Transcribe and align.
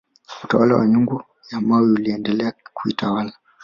utawala 0.43 0.75
wa 0.75 0.87
nyungu 0.87 1.23
ya 1.51 1.61
mawe 1.61 1.91
uliendelea 1.91 2.53
kutawala 2.73 3.31